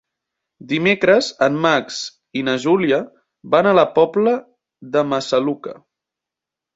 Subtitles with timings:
[0.69, 1.99] Dimecres en Max
[2.41, 2.99] i na Júlia
[3.57, 4.33] van a la Pobla
[4.97, 5.77] de Massaluca.